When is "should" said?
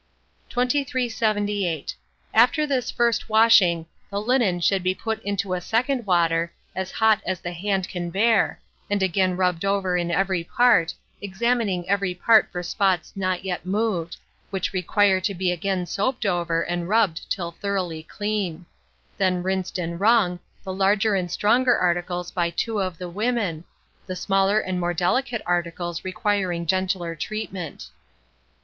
4.59-4.81